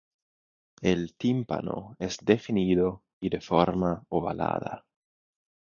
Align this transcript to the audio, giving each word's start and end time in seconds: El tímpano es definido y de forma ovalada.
El 0.81 1.13
tímpano 1.13 1.95
es 1.99 2.17
definido 2.25 3.03
y 3.19 3.29
de 3.29 3.39
forma 3.39 4.03
ovalada. 4.09 4.83